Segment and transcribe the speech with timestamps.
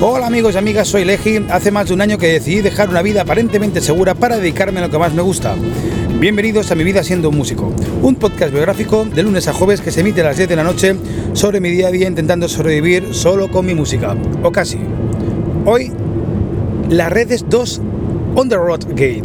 [0.00, 1.44] Hola amigos y amigas, soy Legi.
[1.50, 4.86] Hace más de un año que decidí dejar una vida aparentemente segura para dedicarme a
[4.86, 5.56] lo que más me gusta.
[6.20, 9.90] Bienvenidos a Mi Vida Siendo un Músico, un podcast biográfico de lunes a jueves que
[9.90, 10.94] se emite a las 10 de la noche
[11.32, 14.14] sobre mi día a día intentando sobrevivir solo con mi música,
[14.44, 14.78] o casi.
[15.64, 15.90] Hoy,
[16.90, 17.80] las redes 2
[18.36, 19.24] On The Road Gate.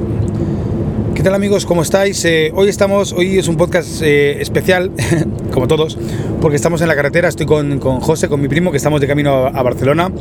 [1.14, 1.68] ¿Qué tal amigos?
[1.68, 2.26] ¿Cómo estáis?
[2.26, 4.92] Eh, hoy estamos, hoy es un podcast eh, especial,
[5.54, 5.98] como todos,
[6.42, 9.08] porque estamos en la carretera, estoy con, con José, con mi primo, que estamos de
[9.08, 10.12] camino a, Barcelona.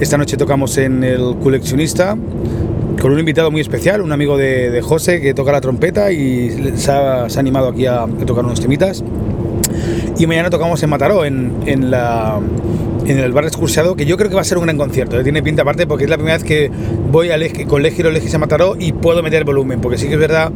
[0.00, 2.16] Esta noche tocamos en el coleccionista
[3.00, 6.92] con un invitado muy especial, un amigo de, José que toca la trompeta y se
[6.92, 9.02] ha, animado aquí a, tocar unos temitas.
[10.16, 12.38] Y mañana tocamos en Mataró, en, la
[13.06, 15.18] el bar excursiado, que yo creo que va a ser un gran concierto.
[15.18, 15.24] ¿eh?
[15.24, 16.70] Tiene pinta aparte porque es la primera vez que
[17.10, 20.20] voy a con Legiro Legis a Mataró y puedo meter volumen, porque sí que es
[20.20, 20.52] verdad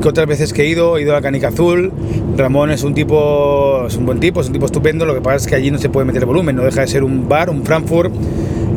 [0.00, 1.92] que otras veces que he ido, he ido a Canica Azul.
[2.36, 5.04] Ramón es un tipo, es un buen tipo, es un tipo estupendo.
[5.04, 7.02] Lo que pasa es que allí no se puede meter volumen, no deja de ser
[7.02, 8.12] un bar, un Frankfurt.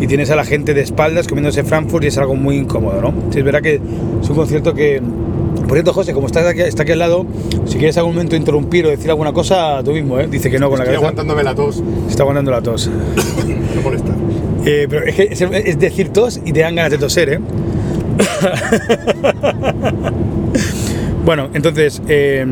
[0.02, 3.14] Y tienes a la gente de espaldas comiéndose Frankfurt y es algo muy incómodo, ¿no?
[3.32, 5.00] Sí, es verdad que es un concierto que,
[5.68, 7.26] por cierto, José, como estás aquí, está aquí al lado,
[7.66, 10.28] si quieres algún momento interrumpir o decir alguna cosa, tú mismo, ¿eh?
[10.28, 11.02] Dice que no con Estoy la cabeza.
[11.02, 11.84] aguantándome la tos.
[12.10, 12.90] Está aguantando la tos.
[13.76, 14.12] no molesta.
[14.66, 17.40] Eh, pero es, que es, es, decir tos y te dan ganas de toser, ¿eh?
[21.26, 22.02] bueno, entonces...
[22.08, 22.46] Eh,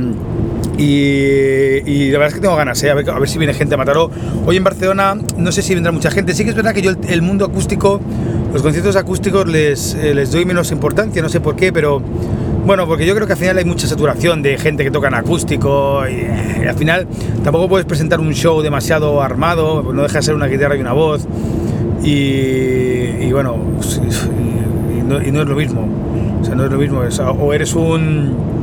[0.79, 2.89] y, y, la verdad es que tengo ganas, ¿eh?
[2.89, 4.09] a, ver, a, ver, si viene gente a Mataró.
[4.45, 6.33] Hoy en Barcelona no sé si vendrá mucha gente.
[6.33, 7.99] Sí que es verdad que yo el, el mundo acústico,
[8.53, 12.01] los conciertos acústicos les, eh, les doy menos importancia, no sé por qué, pero
[12.65, 15.15] bueno, porque yo creo que al final hay mucha saturación de gente que toca en
[15.15, 17.07] acústico y, y, al final
[17.43, 20.93] tampoco puedes presentar un show demasiado armado, no deja de ser una guitarra y una
[20.93, 21.27] voz
[22.03, 23.57] y, y bueno,
[24.97, 25.87] y, no, y, no, es lo mismo,
[26.41, 28.58] o sea, no es lo mismo, o eres un...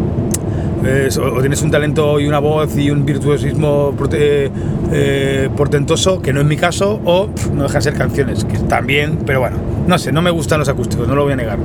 [1.18, 4.50] O tienes un talento y una voz y un virtuosismo eh,
[4.92, 9.18] eh, portentoso, que no es mi caso, o no deja de ser canciones, que también,
[9.26, 11.58] pero bueno, no sé, no me gustan los acústicos, no lo voy a negar.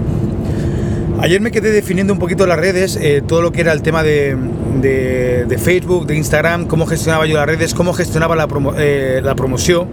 [1.20, 4.02] Ayer me quedé definiendo un poquito las redes, eh, todo lo que era el tema
[4.02, 4.35] de,
[4.81, 9.88] de, Facebook, de Instagram, cómo gestionaba yo las redes, cómo gestionaba la, promo, la promoción.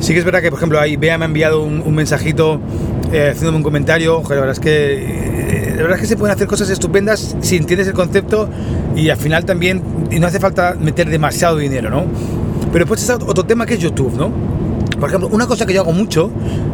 [0.00, 2.60] Sí que es verdad que, por ejemplo, ahí Bea me ha enviado un, mensajito
[3.12, 4.22] eh, haciéndome un comentario.
[4.22, 7.56] Joder, la verdad es que la verdad es que se pueden hacer cosas estupendas si
[7.56, 8.48] entiendes el concepto
[8.96, 9.80] y al final también
[10.10, 12.04] y no hace falta meter demasiado dinero, ¿no?
[12.72, 14.32] Pero después está otro tema que es YouTube, ¿no?
[14.98, 16.32] Por ejemplo, una cosa que yo hago mucho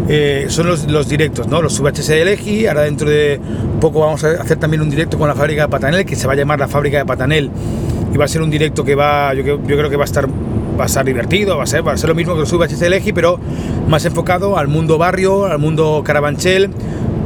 [0.09, 1.61] eh, son los, los, directos, ¿no?
[1.61, 2.67] Los VHS de Legi.
[2.67, 3.39] Ahora dentro de
[3.79, 6.33] poco vamos a hacer también un directo con la fábrica de Patanel, que se va
[6.33, 7.51] a llamar la fábrica de Patanel.
[8.11, 10.27] Y va a ser un directo que va, yo, yo creo que va a estar
[10.27, 12.81] va a estar divertido, va a ser, va a ser lo mismo que los VHS
[12.81, 13.39] de Legi, pero
[13.87, 16.71] más enfocado al mundo barrio, al mundo carabanchel,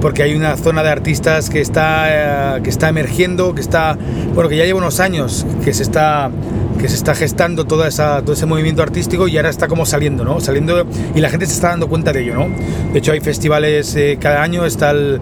[0.00, 3.97] porque hay una zona de artistas que está, eh, que está emergiendo, que está,
[4.34, 6.31] bueno, que ya lleva unos años que se está
[6.78, 10.25] que se está gestando toda esa, todo ese movimiento artístico y ahora está como saliendo,
[10.25, 10.38] ¿no?
[10.41, 12.48] Saliendo y la gente se está dando cuenta de ello, ¿no?
[12.92, 15.20] De hecho hay festivales eh, cada año, está el,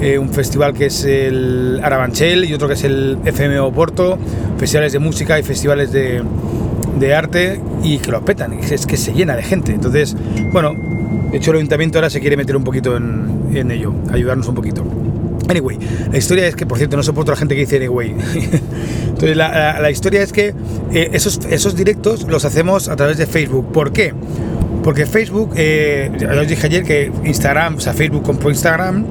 [0.00, 4.16] eh, un festival que es el Arabanchel y otro que es el FM Oporto,
[4.58, 6.22] festivales de música y festivales de,
[7.00, 9.72] de arte y que lo petan, es que se llena de gente.
[9.72, 10.16] Entonces,
[10.52, 10.72] bueno,
[11.32, 14.54] de hecho el ayuntamiento ahora se quiere meter un poquito en, en ello, ayudarnos un
[14.54, 14.84] poquito.
[15.48, 15.78] Anyway,
[16.10, 18.10] la historia es que, por cierto, no soporto a la gente que dice anyway.
[19.08, 20.54] Entonces, la, la, la, historia es que
[20.92, 23.72] eh, esos, esos directos los hacemos a través de Facebook.
[23.72, 24.14] ¿Por qué?
[24.82, 29.04] Porque Facebook, eh, ya os dije ayer que Instagram, o sea, Facebook compró Instagram.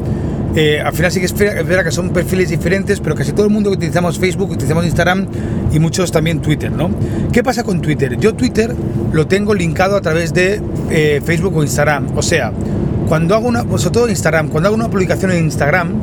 [0.53, 3.51] Eh, al final sí que es verdad que son perfiles diferentes, pero casi todo el
[3.51, 5.27] mundo que utilizamos Facebook, utilizamos Instagram
[5.71, 6.89] y muchos también Twitter, ¿no?
[7.31, 8.17] ¿Qué pasa con Twitter?
[8.17, 8.75] Yo Twitter
[9.13, 12.17] lo tengo linkado a través de eh, Facebook o Instagram.
[12.17, 12.51] O sea,
[13.11, 15.95] cuando hago una, sobre todo Instagram, cuando hago una publicación en Instagram,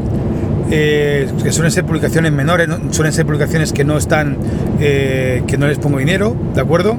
[0.70, 2.92] eh, que suelen ser publicaciones menores, ¿no?
[2.92, 4.36] suelen ser publicaciones que no están,
[4.78, 6.98] eh, que no les pongo dinero, ¿de acuerdo?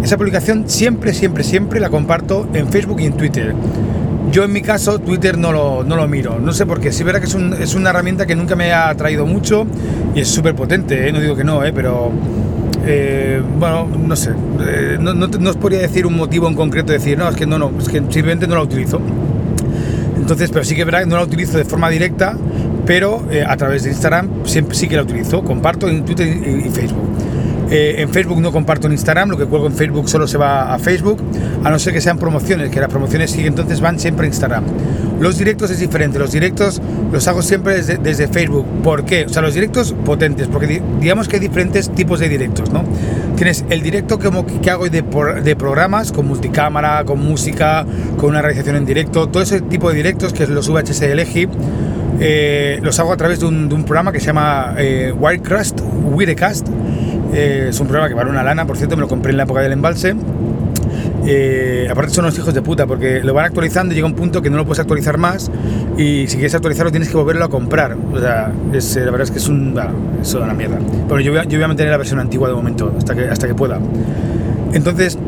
[0.00, 3.52] Esa publicación siempre, siempre, siempre la comparto en Facebook y en Twitter.
[4.30, 7.02] Yo en mi caso Twitter no lo, no lo miro, no sé por qué, sí
[7.02, 9.66] verdad que es, un, es, una herramienta que nunca me ha traído mucho
[10.14, 11.12] y es súper potente, ¿eh?
[11.12, 11.72] no digo que no, ¿eh?
[11.74, 12.12] pero
[12.86, 14.30] eh, bueno, no sé,
[14.60, 17.44] eh, no, no, no, os podría decir un motivo en concreto, decir, no, es que
[17.44, 19.00] no, no, es que simplemente no la utilizo.
[20.28, 22.36] Entonces, pero sí que es verdad no la utilizo de forma directa,
[22.84, 26.66] pero eh, a través de Instagram siempre sí que la utilizo, comparto en Twitter y,
[26.66, 27.08] y Facebook.
[27.70, 30.74] Eh, en Facebook no comparto en Instagram, lo que cuelgo en Facebook solo se va
[30.74, 31.22] a Facebook,
[31.64, 34.64] a no ser que sean promociones, que las promociones sí entonces van siempre a Instagram.
[35.20, 36.80] Los directos es diferente, los directos
[37.12, 38.66] los hago siempre desde, Facebook.
[38.82, 39.24] ¿Por qué?
[39.24, 42.84] O sea, los directos potentes, porque digamos que hay diferentes tipos de directos, ¿no?
[43.36, 44.30] Tienes el directo que,
[44.62, 45.02] que hago de,
[45.56, 47.84] programas, con multicámara, con música,
[48.16, 51.14] con una realización en directo, todo ese tipo de directos que es los VHS de
[51.14, 51.48] Legi,
[52.20, 55.80] eh, los hago a través de un, de un programa que se llama eh, Wirecast,
[56.12, 56.68] Wirecast,
[57.32, 59.44] eh, es un programa que vale una lana, por cierto, me lo compré en la
[59.44, 60.14] época del embalse.
[61.30, 64.40] Eh, aparte son unos hijos de puta, porque lo van actualizando y llega un punto
[64.40, 65.50] que no lo puedes actualizar más
[65.98, 67.96] y si quieres actualizarlo tienes que volverlo a comprar.
[68.12, 69.78] O sea, es, eh, la verdad es que es, un,
[70.22, 70.78] es una mierda.
[71.06, 73.28] Pero yo voy, a, yo voy a mantener la versión antigua de momento, hasta que,
[73.28, 73.78] hasta que pueda.
[74.72, 75.18] Entonces,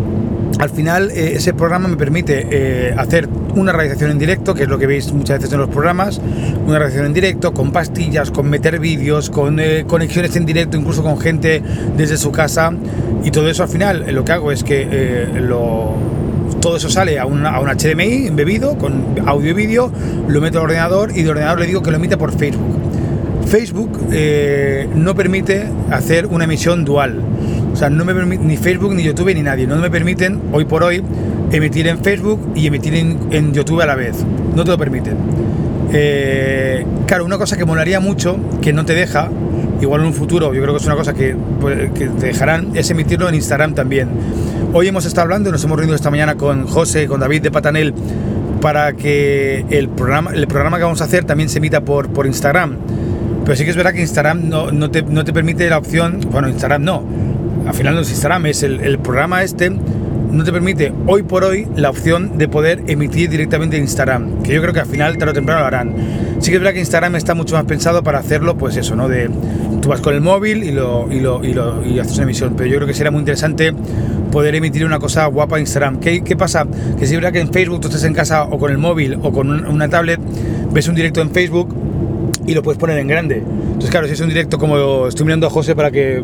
[0.58, 4.78] al final eh, ese programa me permite hacer una realización en directo, que es lo
[4.78, 6.20] que veis muchas veces en los programas,
[6.66, 11.02] una realización en directo con pastillas, con meter vídeos, con eh, conexiones en directo, incluso
[11.02, 11.62] con gente
[11.96, 12.72] desde su casa.
[13.22, 15.94] Y todo eso al final lo que hago es que lo,
[16.60, 19.90] todo eso sale a a un HDMI embebido con audio y vídeo,
[20.28, 22.80] lo meto al ordenador y de ordenador le digo que lo emite por Facebook.
[23.46, 27.20] Facebook eh, no permite hacer una emisión dual.
[27.72, 29.66] O sea, no me permite, ni Facebook, ni YouTube, ni nadie.
[29.66, 31.02] No me permiten, hoy por hoy,
[31.52, 34.16] emitir en Facebook y emitir en, en YouTube a la vez.
[34.54, 35.16] No te lo permiten.
[35.92, 39.28] Eh, claro, una cosa que molaría mucho, que no te deja,
[39.80, 42.68] igual en un futuro, yo creo que es una cosa que, pues, que te dejarán,
[42.74, 44.08] es emitirlo en Instagram también.
[44.72, 47.92] Hoy hemos estado hablando, nos hemos reunido esta mañana con José, con David de Patanel,
[48.60, 52.26] para que el programa, el programa que vamos a hacer también se emita por, por
[52.26, 52.76] Instagram.
[53.44, 56.20] Pero sí que es verdad que Instagram no, no, te, no te permite la opción,
[56.30, 57.02] bueno, Instagram no,
[57.66, 59.72] al final no es Instagram, es el, el programa este,
[60.30, 64.54] no te permite hoy por hoy la opción de poder emitir directamente en Instagram, que
[64.54, 65.94] yo creo que al final tarde o temprano lo harán.
[66.40, 69.08] Sí que es verdad que Instagram está mucho más pensado para hacerlo, pues eso, ¿no?
[69.08, 69.28] De
[69.80, 72.54] tú vas con el móvil y lo, y lo, y lo y haces una emisión,
[72.56, 73.74] pero yo creo que sería muy interesante
[74.30, 76.00] poder emitir una cosa guapa en Instagram.
[76.00, 76.66] ¿Qué, ¿Qué, pasa?
[76.98, 79.18] Que si es verdad que en Facebook tú estás en casa o con el móvil
[79.22, 80.20] o con una tablet,
[80.72, 81.74] ves un directo en Facebook
[82.46, 83.42] y lo puedes poner en grande.
[83.80, 86.22] Entonces, claro, si es un directo como estoy mirando a José para que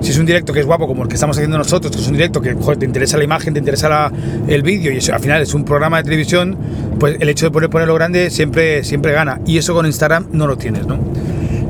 [0.00, 2.08] si es un directo que es guapo como el que estamos haciendo nosotros, que es
[2.08, 4.10] un directo que te interesa la imagen, te interesa
[4.46, 6.56] el vídeo y eso, al final es un programa de televisión,
[6.98, 10.46] pues el hecho de poder ponerlo grande siempre siempre gana y eso con Instagram no
[10.46, 10.98] lo tienes, ¿no?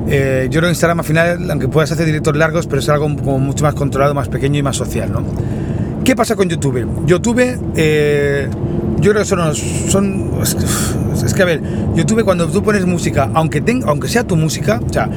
[0.09, 3.13] Eh, yo creo que Instagram al final, aunque puedas hacer directos largos, pero es algo
[3.17, 5.25] como mucho más controlado, más pequeño y más social, ¿no?
[6.05, 7.05] ¿Qué pasa con YouTube?
[7.07, 8.49] YouTube, eh,
[9.01, 10.41] yo creo que son, son
[11.25, 11.61] es que a ver,
[11.95, 15.09] YouTube cuando tú pones música, aunque tenga, aunque sea tu música, o sea,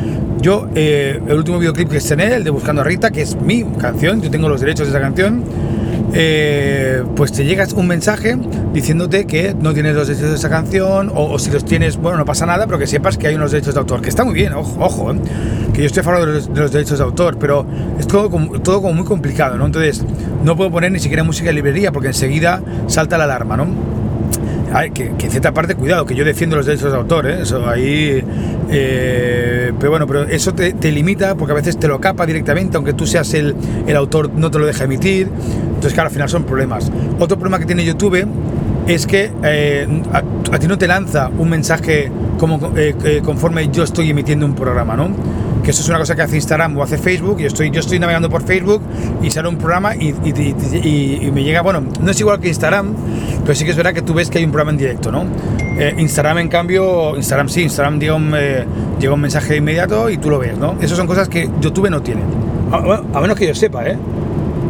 [0.42, 3.64] yo eh, el último videoclip que estrené, el de Buscando a Rita, que es mi
[3.64, 5.44] canción, yo tengo los derechos de esa canción,
[6.14, 8.38] eh, pues te llegas un mensaje
[8.74, 12.18] diciéndote que no tienes los derechos de esa canción o, o, si los tienes, bueno,
[12.18, 14.34] no pasa nada, pero que sepas que hay unos derechos de autor, que está muy
[14.34, 15.20] bien, ojo, ojo ¿eh?
[15.74, 17.66] que yo estoy a favor de los, de los, derechos de autor, pero
[17.98, 19.66] es todo como, todo como muy complicado, ¿no?
[19.66, 20.04] Entonces,
[20.44, 23.68] no puedo poner ni siquiera música de librería porque enseguida salta la alarma, ¿no?
[24.74, 27.42] Ay, que, que, en cierta parte, cuidado, que yo defiendo los derechos de autor, ¿eh?
[27.42, 28.21] eso ahí.
[28.74, 32.78] Eh, pero bueno, pero eso te, te, limita porque a veces te lo capa directamente,
[32.78, 33.54] aunque tú seas el,
[33.86, 35.28] el, autor, no te lo deja emitir.
[35.28, 36.90] Entonces, claro, al final son problemas.
[37.20, 38.26] Otro problema que tiene YouTube
[38.88, 44.10] es que eh, a, ti no te lanza un mensaje como eh, conforme yo estoy
[44.10, 45.12] emitiendo un programa, ¿no?
[45.62, 48.00] que eso es una cosa que hace Instagram o hace Facebook, yo estoy, yo estoy
[48.00, 48.82] navegando por Facebook
[49.22, 52.94] y sale un programa y, y, y, me llega, bueno, no es igual que Instagram,
[53.44, 55.26] pero sí que es verdad que tú ves que hay un programa en directo, ¿no?
[55.80, 58.66] Eh, Instagram, en cambio, Instagram sí, Instagram llega un, eh,
[59.00, 60.76] llega un mensaje inmediato y tú lo ves, ¿no?
[60.82, 62.22] Esas son cosas que YouTube no tiene,
[62.72, 63.98] a, a menos que yo sepa, ¿eh?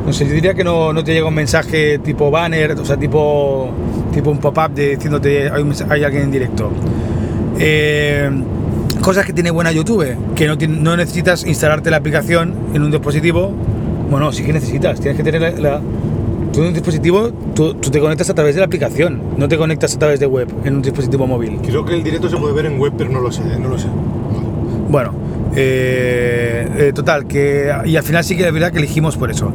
[0.05, 2.97] No sé, yo diría que no, no te llega un mensaje tipo banner, o sea,
[2.97, 3.69] tipo,
[4.11, 6.71] tipo un pop-up diciéndote hay, un, hay alguien en directo.
[7.59, 8.29] Eh,
[9.01, 13.53] cosas que tiene buena YouTube, que no, no, necesitas instalarte la aplicación en un dispositivo.
[14.09, 15.71] Bueno, sí que necesitas, tienes que tener la.
[15.71, 15.81] la
[16.51, 19.57] tú en un dispositivo, tú, tú, te conectas a través de la aplicación, no te
[19.57, 21.59] conectas a través de web en un dispositivo móvil.
[21.65, 23.77] Creo que el directo se puede ver en web, pero no lo sé, no lo
[23.77, 23.87] sé.
[24.89, 25.13] Bueno,
[25.55, 27.71] eh, eh, total, que.
[27.85, 29.51] Y al final sí que es verdad que elegimos por eso.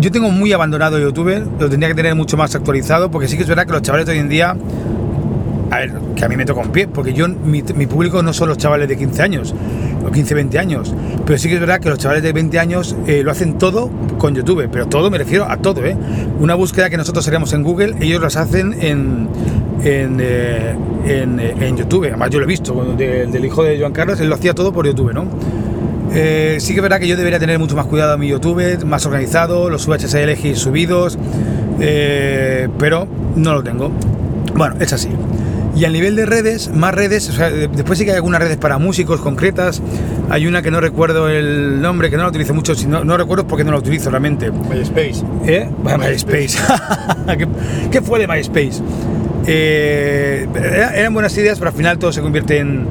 [0.00, 3.42] Yo tengo muy abandonado YouTube, lo tendría que tener mucho más actualizado, porque sí que
[3.42, 4.56] es verdad que los chavales de hoy en día
[5.70, 8.32] a ver, que a mí me toca un pie, porque yo, mi, mi, público no
[8.32, 9.54] son los chavales de 15 años,
[10.06, 10.94] o 15, 20 años,
[11.24, 13.90] pero sí que es verdad que los chavales de 20 años eh, lo hacen todo
[14.18, 15.96] con YouTube, pero todo me refiero a todo, ¿eh?
[16.40, 19.28] Una búsqueda que nosotros haríamos en Google, ellos las hacen en,
[19.82, 20.74] en, eh,
[21.06, 24.34] en, en, YouTube, además yo lo he visto, del, hijo de Joan Carlos, él lo
[24.34, 25.26] hacía todo por YouTube, ¿no?
[26.14, 28.84] Eh, sí que es verdad que yo debería tener mucho más cuidado a mi YouTube,
[28.84, 31.18] más organizado, los VHSL subidos,
[31.80, 33.90] eh, pero no lo tengo.
[34.54, 35.08] Bueno, es así.
[35.76, 38.56] Y a nivel de redes, más redes, o sea, después sí que hay algunas redes
[38.56, 39.82] para músicos concretas.
[40.30, 43.46] Hay una que no recuerdo el nombre, que no la utilizo mucho, no, no recuerdo
[43.46, 44.50] porque no la utilizo realmente.
[44.50, 45.22] MySpace.
[45.44, 45.68] ¿Eh?
[45.84, 46.58] MySpace.
[47.38, 47.48] ¿Qué,
[47.90, 48.82] ¿Qué, fue de MySpace?
[49.46, 50.48] Eh,
[50.94, 52.86] eran buenas ideas, pero al final todo se convierte en...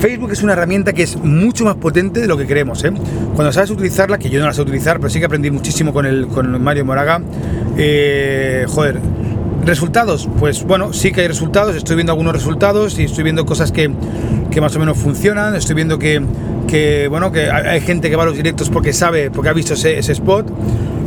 [0.00, 2.82] Facebook es una herramienta que es mucho más potente de lo que creemos.
[2.82, 2.92] ¿eh?
[3.36, 6.06] Cuando sabes utilizarla, que yo no la sé utilizar, pero sí que aprendí muchísimo con,
[6.06, 7.20] el, con Mario Moraga,
[7.76, 8.98] eh, joder,
[9.64, 10.28] ¿Resultados?
[10.40, 13.92] Pues bueno, sí que hay resultados, estoy viendo algunos resultados y estoy viendo cosas que,
[14.50, 16.20] que más o menos funcionan, estoy viendo que,
[16.66, 19.74] que, bueno, que hay gente que va a los directos porque sabe, porque ha visto
[19.74, 20.50] ese, ese spot.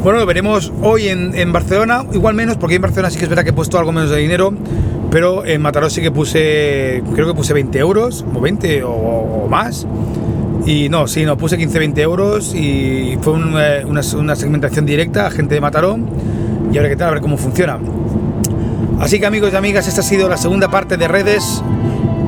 [0.03, 3.29] Bueno, lo veremos hoy en, en Barcelona, igual menos, porque en Barcelona sí que es
[3.29, 4.53] verdad que he puesto algo menos de dinero,
[5.11, 9.47] pero en Mataró sí que puse, creo que puse 20 euros, o 20 o, o
[9.49, 9.85] más.
[10.65, 15.27] Y no, sí, no, puse 15-20 euros y fue un, eh, una, una segmentación directa
[15.27, 15.99] a gente de Mataró.
[16.71, 17.77] Y ahora qué tal, a ver cómo funciona.
[18.99, 21.61] Así que amigos y amigas, esta ha sido la segunda parte de redes.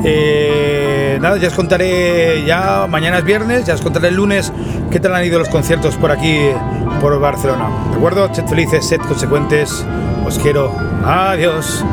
[0.03, 4.51] Eh, nada, ya os contaré, ya mañana es viernes, ya os contaré el lunes
[4.91, 6.49] qué tal han ido los conciertos por aquí,
[7.01, 7.69] por Barcelona.
[7.91, 8.33] ¿De acuerdo?
[8.33, 9.85] Sed felices, sed consecuentes.
[10.25, 10.73] Os quiero.
[11.05, 11.83] Adiós.